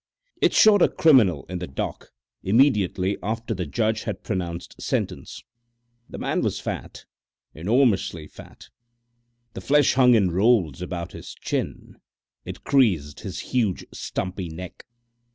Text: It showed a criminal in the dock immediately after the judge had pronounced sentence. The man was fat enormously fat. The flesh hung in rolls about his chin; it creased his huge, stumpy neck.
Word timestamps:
It 0.41 0.51
showed 0.55 0.81
a 0.81 0.89
criminal 0.89 1.45
in 1.47 1.59
the 1.59 1.67
dock 1.67 2.11
immediately 2.41 3.17
after 3.21 3.53
the 3.53 3.67
judge 3.67 4.01
had 4.05 4.23
pronounced 4.23 4.81
sentence. 4.81 5.43
The 6.09 6.17
man 6.17 6.41
was 6.41 6.59
fat 6.59 7.05
enormously 7.53 8.25
fat. 8.25 8.69
The 9.53 9.61
flesh 9.61 9.93
hung 9.93 10.15
in 10.15 10.31
rolls 10.31 10.81
about 10.81 11.11
his 11.11 11.35
chin; 11.35 11.97
it 12.45 12.63
creased 12.63 13.19
his 13.19 13.41
huge, 13.51 13.85
stumpy 13.93 14.49
neck. 14.49 14.87